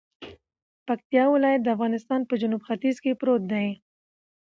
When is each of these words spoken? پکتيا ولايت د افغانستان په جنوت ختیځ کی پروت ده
پکتيا 0.87 1.23
ولايت 1.33 1.61
د 1.63 1.67
افغانستان 1.75 2.21
په 2.25 2.33
جنوت 2.41 2.61
ختیځ 2.67 2.95
کی 3.03 3.11
پروت 3.19 3.43
ده 3.51 3.63